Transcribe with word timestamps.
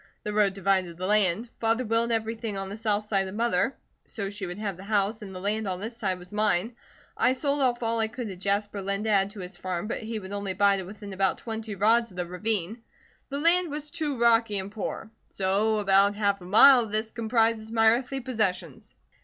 The 0.23 0.33
road 0.33 0.55
divided 0.55 0.97
the 0.97 1.05
land. 1.05 1.49
Father 1.59 1.85
willed 1.85 2.11
everything 2.11 2.57
on 2.57 2.69
the 2.69 2.75
south 2.75 3.05
side 3.05 3.25
to 3.25 3.31
Mother, 3.31 3.75
so 4.03 4.31
she 4.31 4.47
would 4.47 4.57
have 4.57 4.75
the 4.75 4.83
house, 4.85 5.21
and 5.21 5.35
the 5.35 5.39
land 5.39 5.67
on 5.67 5.79
this 5.79 5.95
side 5.95 6.17
was 6.17 6.33
mine. 6.33 6.75
I 7.15 7.33
sold 7.33 7.61
off 7.61 7.83
all 7.83 7.99
I 7.99 8.07
could 8.07 8.27
to 8.29 8.35
Jasper 8.35 8.81
Linn 8.81 9.03
to 9.03 9.11
add 9.11 9.29
to 9.29 9.41
his 9.41 9.57
farm, 9.57 9.85
but 9.85 10.01
he 10.01 10.17
would 10.17 10.31
only 10.33 10.53
buy 10.53 10.77
to 10.77 10.83
within 10.85 11.13
about 11.13 11.37
twenty 11.37 11.75
rods 11.75 12.09
of 12.09 12.17
the 12.17 12.25
ravine. 12.25 12.81
The 13.29 13.39
land 13.39 13.69
was 13.69 13.91
too 13.91 14.19
rocky 14.19 14.57
and 14.57 14.71
poor. 14.71 15.11
So 15.33 15.77
about 15.77 16.15
half 16.15 16.41
a 16.41 16.45
mile 16.45 16.79
of 16.79 16.91
this 16.91 17.11
comprises 17.11 17.71
my 17.71 17.87
earthly 17.89 18.21
possessions." 18.21 18.95